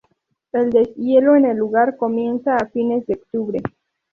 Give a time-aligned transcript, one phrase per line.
[0.51, 3.61] El deshielo en el lugar comienza a fines de octubre.